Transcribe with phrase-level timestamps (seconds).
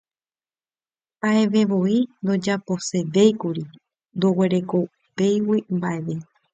[1.17, 3.63] Mba'evevoi ndojaposevéikuri
[4.15, 6.27] ndoguerekovéigui mavavépe.